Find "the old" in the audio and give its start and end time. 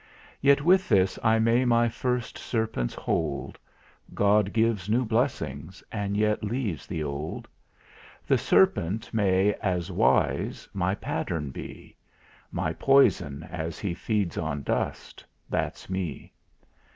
6.87-7.47